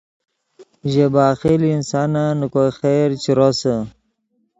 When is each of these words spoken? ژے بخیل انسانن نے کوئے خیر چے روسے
ژے 0.91 1.05
بخیل 1.13 1.61
انسانن 1.75 2.31
نے 2.39 2.47
کوئے 2.53 2.69
خیر 2.79 3.07
چے 3.21 3.31
روسے 3.37 3.75